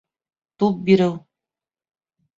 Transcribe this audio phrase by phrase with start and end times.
[0.63, 1.13] Туп биреү